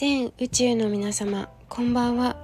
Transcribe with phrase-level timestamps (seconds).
[0.00, 2.36] 全宇宙の皆様こんばんは。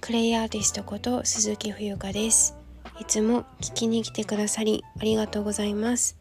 [0.00, 2.56] クレイアーティストこと鈴木冬香です。
[2.98, 6.18] いつも聞きに来てくださりありがとうございます。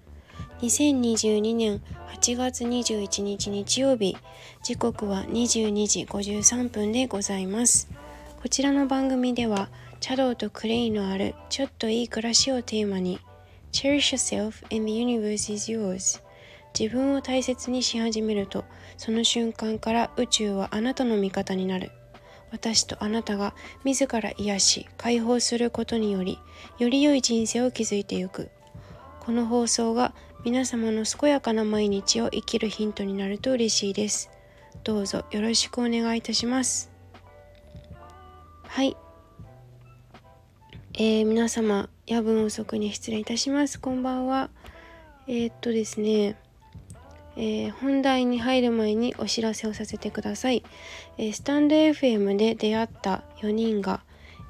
[0.62, 1.82] 2022年
[2.14, 4.16] 8月21日日曜日
[4.62, 7.90] 時刻は22時53分でございます。
[8.40, 13.20] こちらの番組では茶道とクレイのあるちょっといい暮らしをテーマに
[13.72, 16.22] Cherish yourself and the universe is yours
[16.78, 18.66] 自分を大切にし始めると
[18.98, 21.92] その瞬間から宇宙はあなたの味方になる。
[22.52, 23.54] 私とあなたが
[23.84, 26.40] 自ら癒し解放することにより
[26.78, 28.50] より良い人生を築いていく。
[29.20, 34.30] この放送が皆様の健やかな毎日を生きるヒントになると嬉しいです。
[34.84, 36.92] どうぞよろしくお願いいたします。
[38.68, 38.96] はい。
[40.94, 43.80] えー、皆様夜分遅くに失礼いたします。
[43.80, 44.50] こんばんは。
[45.28, 46.38] えー、っとですね。
[47.38, 50.64] えー、本題に入る前にお知らせをさせてください、
[51.18, 54.02] えー、スタンド FM で出会った4人が、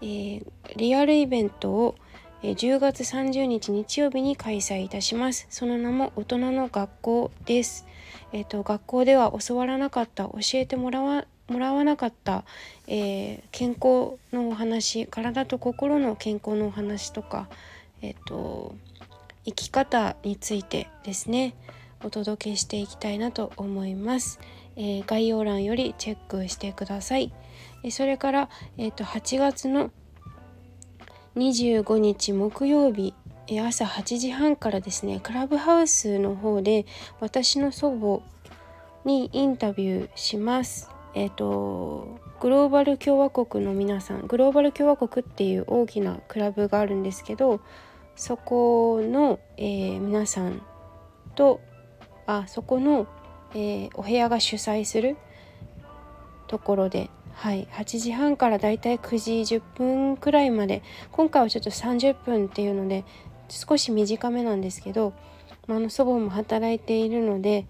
[0.01, 1.95] えー、リアルイベントを、
[2.43, 5.47] え10月30日日曜日に開催いたします。
[5.49, 7.87] その名も大人の学校です。
[8.33, 12.43] えっ、と学校では教わらなかった教えてもらわもらわなかった、
[12.87, 17.47] え健康のお話体と心の健康のお話とか
[18.01, 18.75] えっ、と
[19.45, 21.55] 生き方についてですね。
[22.05, 24.39] お届けしていきたいなと思います。
[24.75, 27.33] えー、概要欄よりチェックしてください。
[27.83, 29.91] えそれから、えーと、8月の
[31.35, 33.13] 25日木曜日
[33.47, 36.85] え朝8時半からですねクラブハウスの方で
[37.19, 38.23] 私の祖母
[39.07, 40.89] にインタビューします。
[41.13, 47.61] えっ、ー、とグローバル共和国の皆さんグローバル共和国っていう大きなクラブがあるんですけど
[48.15, 50.61] そこの、えー、皆さん
[51.35, 51.61] と
[52.27, 53.07] あそこの、
[53.53, 55.17] えー、お部屋が主催する
[56.47, 63.03] ところで、はい、8時半からだいたい9時10分くらいまで今回はちょっと30分っていうので
[63.49, 65.13] 少し短めなんですけど、
[65.67, 67.65] まあ、の祖母も働いているので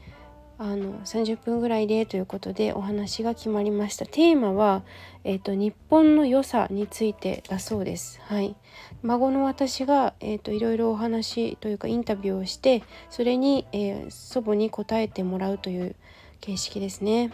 [0.57, 4.83] あの30分ぐらいでということでお話が決まりましたテーマは、
[5.23, 8.21] えーと、日本の良さについてだそうです。
[8.23, 8.55] はい、
[9.01, 15.95] 孫の私が、えーと、いろいろお話というかインタビューをしてそれに、えー、祖母に答えてもらうという
[16.39, 17.31] 形式ですね。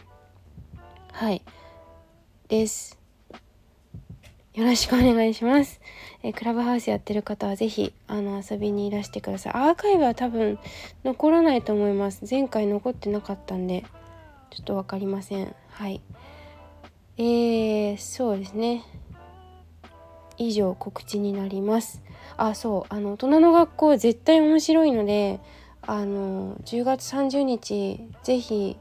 [1.12, 1.44] はい
[2.48, 3.01] です。
[4.54, 5.80] よろしくお願いします。
[6.24, 9.54] えクラブハウスやってる方は是非あの遊びにいらしてください。
[9.54, 10.60] アーカイブは多分
[11.06, 12.26] 残らないと思います。
[12.30, 13.86] 前回残ってなかったんで
[14.50, 15.56] ちょっと分かりません。
[15.70, 16.02] はい。
[17.18, 18.84] えー、そうですね。
[20.38, 22.02] 以上告知になります。
[22.36, 25.40] あ、そう、あの大人の学校絶対面白いので、
[25.82, 28.78] あの10月30日是非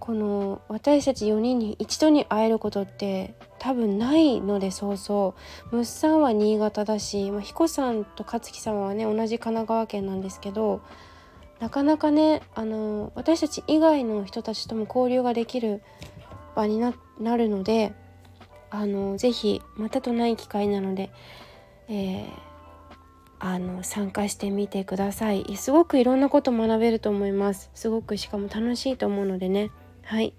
[0.00, 5.34] この私たち4人に一度に会えることって多分ないのでそうそ
[5.72, 5.76] う。
[5.76, 10.80] ムッさんは新潟だし、まあ、彦さんと勝木さんはね同じ神奈川県なんですけど
[11.60, 15.82] なかなかねあの私たち以外の人たちとも交流ができる
[16.54, 16.92] 場にな
[17.36, 17.92] るので
[18.70, 21.10] あのぜひまたとない機会なので、
[21.88, 22.28] えー、
[23.38, 25.56] あの参加してみてください。
[25.56, 27.70] すごくいろんなこと学べると思います。
[27.74, 29.70] すごくしかも楽しいと思うのでね。
[30.04, 30.34] はい。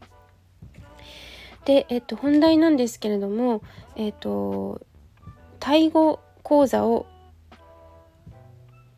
[1.69, 3.61] で、えっと、本題なんですけれども、
[3.95, 4.81] えっと、
[5.59, 7.05] タイ語講座を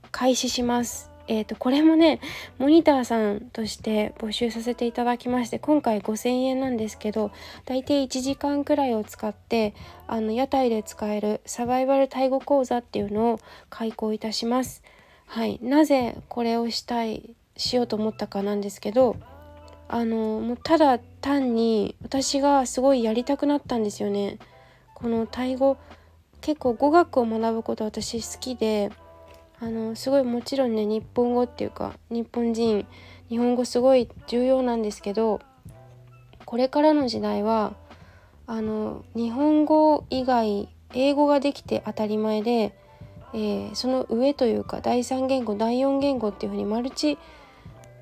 [0.10, 1.12] 開始します。
[1.28, 2.22] えーと、これもね
[2.60, 7.32] モニターさんとして募集させていただきまして今回5,000円なんですけど
[7.66, 9.74] 大体1時間くらいを使って
[10.08, 13.40] あの屋台で使えるサバイバルタイ語講座っていうのを
[13.70, 14.82] 開講いたします。
[15.26, 19.18] はい、なぜこれをしたいしようと思ったかなんですけど
[19.94, 24.40] あのもうただ単に私がすごいやりたくなったんですよね。
[24.96, 25.78] このタイ語
[26.40, 28.90] 結構語学を学ぶこと私好きで
[29.60, 32.88] あのすごいもちろんね日本語っていうか日本人
[33.28, 35.42] 日本語すごい重要なんですけど
[36.46, 37.74] これからの時代は
[38.48, 42.74] あの日本語以外英語ができて当たり前で、
[43.34, 47.18] えー、その上というか第3言語第4言語っていうふうにマルチ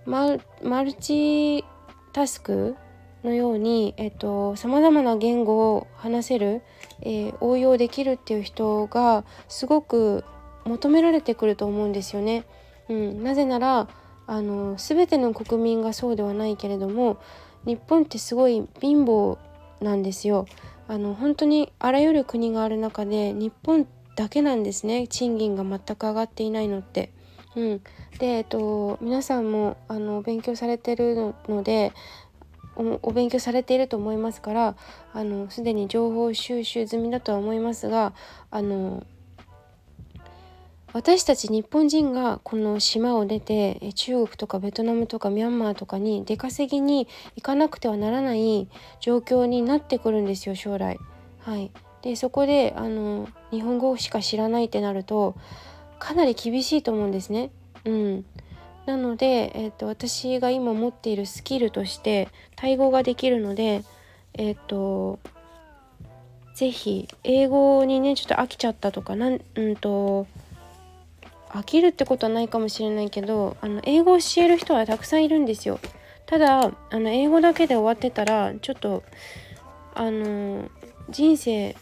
[0.06, 0.38] マ
[0.84, 1.66] ルチ
[2.12, 2.76] タスク
[3.24, 6.62] のように、えっと、様々な言語を話せる、
[7.02, 10.24] えー、応用できるっていう人がすごく
[10.66, 12.46] 求められてくると思うんですよね。
[12.88, 13.88] うん、なぜなら
[14.28, 17.18] あの全ての国民がそうではないけれども
[17.66, 19.38] 日本ってすごい貧乏
[19.82, 20.46] なんですよ。
[20.88, 27.12] あの本当にあらゆる国がある中で日本だけなんですね賃金が全く上がっていないのって。
[27.56, 27.82] うん、
[28.20, 31.94] で、えっと、皆さんもあの勉強されてるので
[32.76, 34.76] お勉強されていると思いますから
[35.14, 38.14] あのすでに情報収集済みだとは思いますが
[38.52, 39.06] あの
[40.94, 48.68] 私たち日本人がこの島を出て中国とかベトナムとかミャンマーとかに出稼ぎに行かなくてはならない
[49.00, 50.98] 状況になってくるんですよ将来。
[51.42, 55.36] はい、でそこであの日本語しか知らないってなると
[56.00, 57.52] かなり厳しいと思うんですね。
[57.86, 58.26] うん、
[58.86, 63.84] なので、えーと、私が今持っているスキルとしてタイ語ができるので
[64.34, 65.20] えっ、ー、と
[66.56, 70.28] 是非英語にねちょっと飽きちゃったとかなんうんと
[71.50, 75.80] 飽きるってことはないかもしれないけどあの英語を教える人はたくさんいるんですよ。
[76.26, 79.04] ただあの英語だけで終わってたらちょっと
[79.96, 80.70] あの
[81.10, 81.76] 人生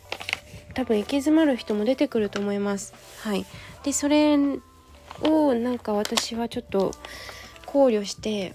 [0.73, 2.93] 多分行き詰まる人も出てくると思います。
[3.23, 3.45] はい、
[3.83, 4.37] でそれ
[5.21, 6.91] をなんか私はちょっと
[7.65, 8.53] 考慮して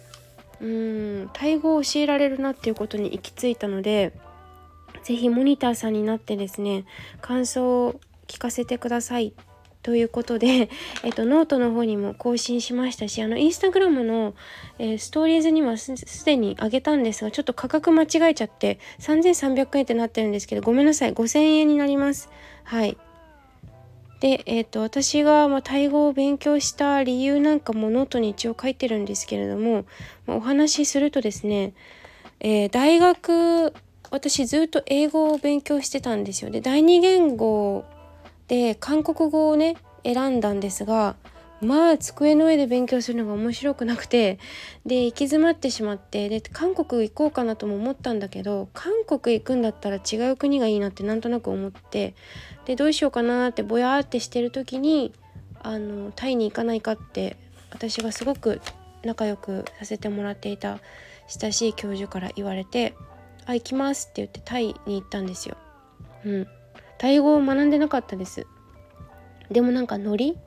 [0.61, 4.13] うんタイ語を教えられるなっていうことに行き着いたので
[5.03, 6.85] 是非モニターさんになってですね
[7.21, 9.35] 感想を聞かせてください
[9.83, 10.71] ということで、
[11.03, 14.35] えっと、ノートの方にも更新しましたし、あの、インスタグラムの、
[14.79, 22.31] えー、ストーリーズにはすでに上げたんですが、ちょっと価格間違えちゃって、3300円ってなってるんですけど、ごめんなさい、5000円になります。
[22.63, 22.97] はい。
[24.23, 29.85] で、えっと、私が、ま、タイ語を勉強した理由なんかもノートに一応書いてるんですけれども、
[30.27, 31.75] ま、お話しするとですね、
[32.39, 33.75] えー、大学、
[34.13, 36.53] 私ずっと英語を勉強してたんですよ。
[36.53, 37.85] で、第二言語
[38.47, 41.17] で韓国語をね選んだんですが
[41.63, 44.41] まあ机の上で勉強するのが面白くなくて
[44.85, 52.15] で行き詰まってしまってで韓国行こうかなとも思ったんだけど韓国行くんだったら違う国がいいなってなんとなく思って
[52.65, 55.13] でどうしようかなってぼやーってしてる時に
[55.63, 57.37] あのタイに行かないかって
[57.71, 58.61] 私がすごく
[59.05, 60.81] 仲良くさせてもらっていた
[61.29, 62.95] 親しい教授から言われて
[63.47, 65.57] 「あ行きます」って言ってタイに行ったんですよ。
[66.25, 66.47] うん
[66.99, 68.47] タイ語を学んでなかったです
[69.51, 70.39] でもなんかノリ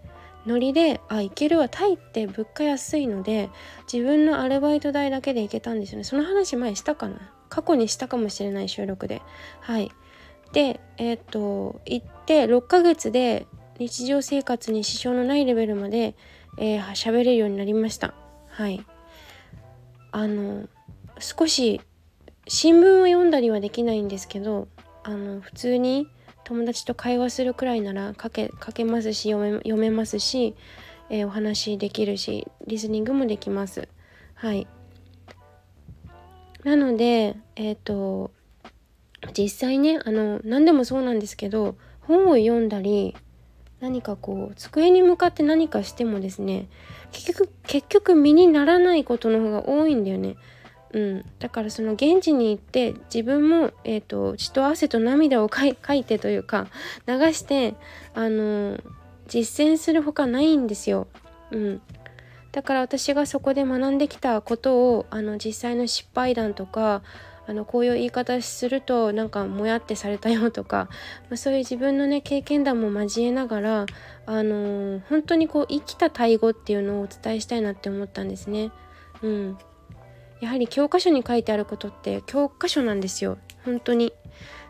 [0.46, 3.50] ノリであ行けるわタイって物価安いので
[3.92, 6.04] 自分のアルバイト代だけで行けたんですよね。
[6.04, 7.34] その話前したかな？
[7.50, 9.22] 過去にしたかもしれない収録で。
[9.62, 9.92] はい。
[10.54, 13.48] でえー、っと行って6ヶ月で
[13.80, 16.16] 日常生活に支障のないレベルまで
[16.58, 18.14] えー、喋れるようになりました。
[18.50, 18.86] はい。
[20.12, 20.68] あの
[21.20, 21.82] 少し
[22.48, 24.70] 新聞を読んだりはできないんですけど
[25.04, 26.08] あの普通に
[26.46, 30.56] 友達と会話するくらいなら書け書けますし読め読めますし、
[31.10, 33.90] えー、お話できるしリスニングもできます。
[34.36, 34.68] はい
[36.64, 38.32] なのでえっ、ー、と
[39.36, 43.16] 実際ねあの何でもそうなんですけど本を読んだり
[43.80, 46.70] 何かこう机に向かって何かしてもですね
[47.12, 50.36] 結局結局身にならないことの方が多いんだよね。
[50.96, 55.76] うん、だからその現地に行って自分も、えーと、血と汗と涙をかい
[56.08, 56.68] てというか
[57.06, 57.76] 流して
[58.14, 58.80] あの
[59.28, 61.08] 実践するほかないんですよ。
[61.52, 61.82] うん、
[62.54, 67.02] だから私がそこで学んできたことをあの実際の失敗談とか
[67.46, 70.88] あのこういう言い方するとなんかもやってされたよとか、
[71.30, 73.86] まあ、そういう自分のね経験談も交えながら
[74.26, 78.72] あの本当にこう生きたタイ語っていうのをお伝えしたいなって思ったんですね。
[79.22, 79.58] うん、
[80.42, 83.38] やはり教科書に書いてあることって教科書なんですよ。
[83.64, 84.14] 本当に。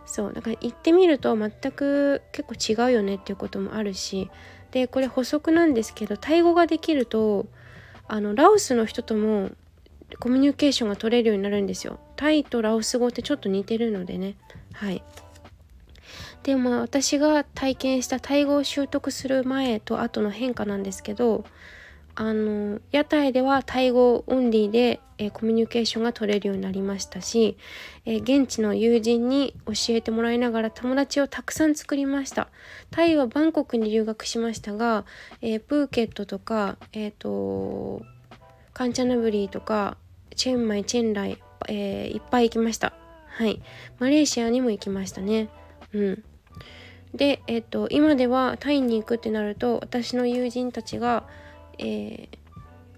[0.06, 0.34] そう。
[0.34, 4.30] だから行ってみると全く結構違うよねっていうこともあるし。
[4.72, 7.46] でこれ補足なんですけどタイ語ができると
[8.10, 9.52] あのラオスの人とも
[10.20, 12.00] コミュニケーションが取れるようになるんですよ。
[12.16, 14.36] タイとラオス語ってちょっと似てるのでね。
[14.74, 15.02] はい。
[16.44, 21.44] でも私が体験したタイ語を習得する前と後の変化なんですけど
[22.18, 27.58] あの屋台ではタイ語オンリーで、えー、コミュニケーションが取れるようになりましたし、
[28.06, 32.48] えー、現地の友人に教えてもらいながら友達をたくさん作りました。
[32.90, 35.04] タイはバンコクに留学しましたが、
[35.42, 38.02] えー、プーケットとかえっ、と
[38.74, 39.98] カンチャナブリーとか
[40.36, 42.94] チェンマイチェンライ、えいっぱい行きました。
[43.28, 43.62] はい。
[44.00, 45.50] マレーシアにも行きましたね。
[45.92, 46.24] うん。
[47.14, 51.28] でえっ、と今ではタイに行くってなると私の友人たちが
[51.80, 52.38] えー、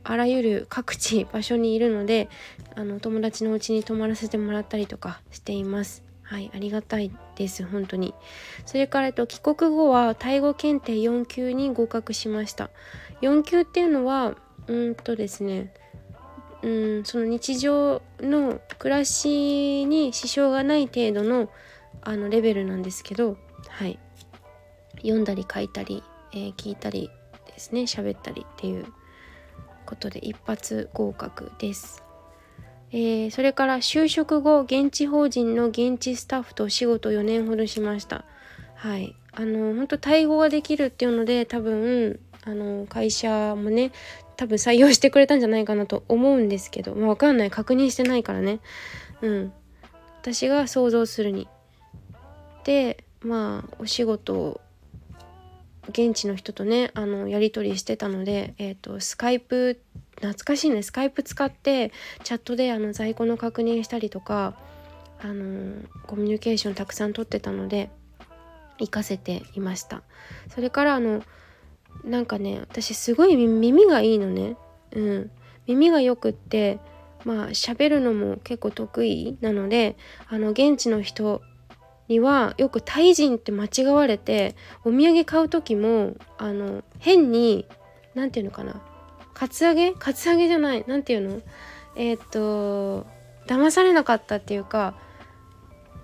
[0.04, 2.30] あらゆる各地場所にいるので
[2.76, 6.04] あの友達のお家に泊まらせてもらったりとかしています。
[6.24, 8.14] はい、ありがたいです本当に。
[8.66, 12.70] それから、えっと、帰国後はタイ語検定4級に合格しました。
[13.22, 14.36] 4級っていうのは
[14.68, 15.74] うんとですね
[16.62, 21.50] うんその日常の暮らしに支障がない程度の
[22.02, 24.00] あのレベルなんですけど、はい、
[24.98, 27.10] 読んだり書いたり、えー、聞いたり
[27.58, 27.82] ですね。
[27.82, 28.86] 喋ったりっていう
[29.88, 32.04] ことで一発合格です。
[32.92, 38.26] えー、それから就職後現地法人の現地スタッフとお仕事4年ほどしました。
[38.76, 39.16] はい。
[39.32, 43.92] あの本当タイ語ができるっていうので多分あの会社もね
[44.36, 47.50] 多分採用してくれたんじゃないかなと思うんですけど、まあ、分かんない。
[47.50, 48.60] 確認してないからね。
[49.22, 49.54] うん。
[50.22, 51.48] 私が想像するに。
[52.66, 54.62] でまあお仕事を
[55.90, 59.80] 現地の人とねあのやり取りしてたので、えーと、スカイプ
[60.16, 60.82] 懐かしいね。
[60.82, 61.92] スカイプ使って
[62.24, 64.56] チャットであの在庫の確認したりとか
[65.22, 67.90] あのコミュニケーションたくさん取ってたので
[68.80, 70.04] 行かせていました。
[70.54, 71.24] それからあの
[72.04, 74.58] なんかね私すごい耳がいいのね。
[74.92, 75.32] うん。
[75.68, 76.80] 耳がよくって
[77.26, 79.98] まあ喋るのも結構得意なので
[80.30, 81.42] あの現地の人
[82.08, 87.66] にはよくタイ人って間違われてお土産買う時もあの変に
[88.16, 88.82] 何て言うのかな。
[89.34, 89.92] カツアゲ？
[89.92, 90.84] カツアゲじゃない。
[90.88, 91.42] 何て言うの？
[91.96, 93.06] えー、っと
[93.48, 94.96] 騙されなかったっていうか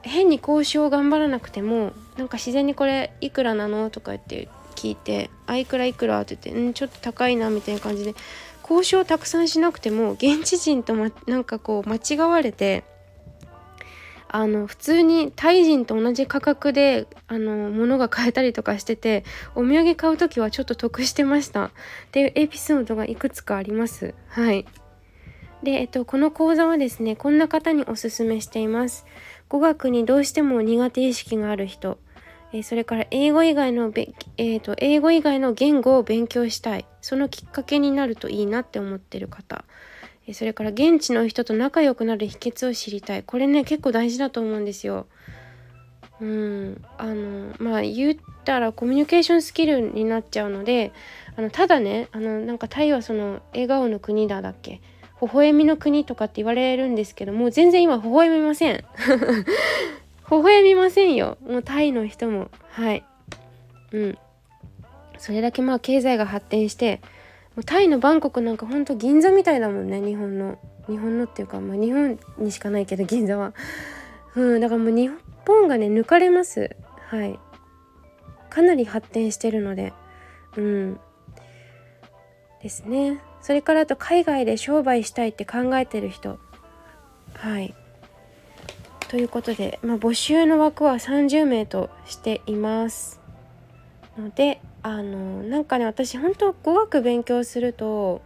[0.01, 8.15] 変に交渉を頑張らなくてもなんか自然にこれいくらなのとか言って聞いて「あいくらいくら」って言って「んちょっと高いな」みたいな感じで
[8.63, 12.83] 交渉をたくさんしなくても現地人と、ま、なんかこう間違われて
[14.35, 19.23] あの普通にタイ人と同じ価格であの物が買えたりとかしてて
[19.53, 21.65] お土産買う時はちょっと得してました。
[21.65, 21.71] っ
[22.11, 24.15] ていうエピソードがいくつかあります。
[24.29, 24.65] はい。
[25.61, 29.05] で、えっと、この講座はですねこんな方におすすめしています。
[29.49, 31.99] 語学にどうしても苦手意識がある人。
[32.53, 36.87] えそれから英語以外のべ、えーと英語以外の言語を勉強したい。
[37.01, 39.63] そのきっかけになるといいなって思ってる方。
[40.31, 43.23] それから現地の人と仲良くなる秘訣を知りたい。
[43.23, 45.07] これね結構大事だと思うんですよ。
[46.21, 46.81] うん。
[46.97, 50.93] あのまあ言ったらコミュニケーションスキルになっちゃうので
[51.35, 54.79] あのただねあのなんかタイはその笑顔の国だだっけ？
[55.21, 58.83] 微笑みの国とかって言われるんですけどもう全然今微笑みません。
[60.31, 61.37] 微笑みませんよ。
[61.45, 62.49] もうタイの人も。
[62.69, 63.03] はい。
[63.91, 64.17] うん。
[65.17, 67.01] それだけまあ経済が発展して
[67.61, 70.57] タイのバンコクなんかほんと銀座みたいだもんね日本の。
[70.87, 73.53] 日本のっていうか、まあ、日本にしかないけど銀座は。
[74.35, 75.11] うんだからもう日
[75.45, 76.75] 本がね抜かれます。
[77.07, 77.39] はい。
[78.49, 79.93] かなり発展してるので。
[80.57, 80.99] うん。
[82.61, 83.21] ですね。
[83.41, 86.39] それからあと海外で商売したいって考えてる人。
[87.33, 87.75] はい。
[89.13, 93.21] ということで、まあ、募集の枠は30名としています
[94.17, 98.21] のであのなんかね私本当語学勉強すると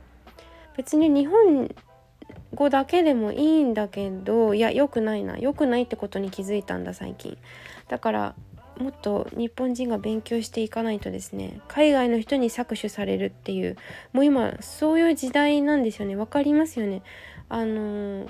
[0.76, 1.74] 別に日本
[2.54, 7.38] 語だけでもいいんだけどいや良くないな良くないってことに気づいたんだ最近。
[7.88, 8.36] だから
[8.80, 13.76] もっと日本人が勉強していかないとですね海外の人に搾取されるっていう
[14.14, 16.16] もう今そういう時代なんですよね。
[16.16, 17.02] 分かりますよね。
[17.50, 18.28] あの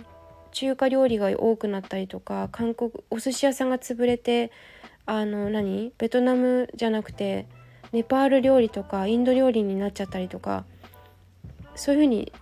[0.51, 4.51] 中華料理が多くなったりとか韓国お寿司屋さんが潰れて
[5.05, 5.93] あの何？
[5.97, 7.45] ベトナムじゃなくて
[7.91, 10.65] ネパール料理とかインド料理になっちゃったりとか
[11.75, 12.33] そういう風に、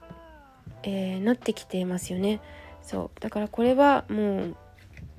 [0.83, 2.39] えー、なってきてますよね。
[2.81, 3.19] そう。
[3.19, 4.55] だからこれはもう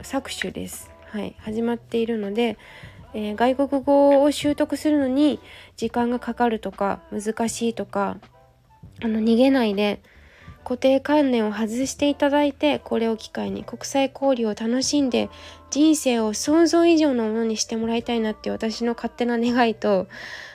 [0.01, 0.91] 搾取です。
[1.09, 1.37] はい。
[1.39, 2.57] 始まっているので、
[3.13, 5.41] えー、外国語を習得するのに
[5.77, 8.19] 時間がかかるとか難しいとか
[9.03, 10.01] あの逃げないで
[10.67, 15.31] 固定観念を外していただいてこれを機会に国際交流を楽しんで
[15.71, 20.09] 人生を想像以上のものにしてもらいたいなっていう私の勝手な願いと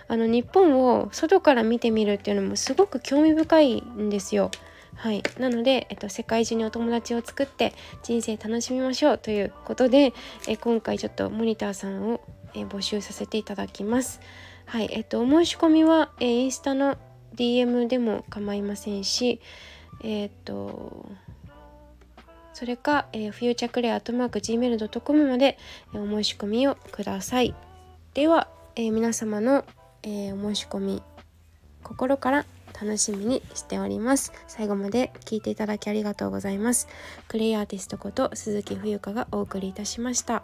[0.10, 4.52] あの日本を外から見てみるっていうのもすごく興味深いんですよ。
[4.96, 10.14] はい、なので、えっと、世界中にお友達を作って人生楽しみましょうということで
[10.48, 12.20] え今回ちょっとモニターさんを
[12.54, 14.20] え募集させていただきます。
[14.66, 16.98] はい、えっと、お申し込みはえインスタの
[17.38, 19.40] DM でも構いませんし、
[20.04, 21.10] えっ、ー、と
[22.54, 25.58] それか、えー、フューチャークレアートマーク Gmail.com まで、
[25.96, 27.56] え、お申し込みをください。
[28.14, 29.66] では、えー、皆様の、
[30.04, 31.04] え、お申し込み
[31.82, 32.46] 心から
[32.80, 34.34] 楽しみにしております。
[34.48, 36.88] 最後まで聞いていただきありがとうございます。
[37.28, 40.44] クレイアーティストこと鈴木冬香がお送りいたしました。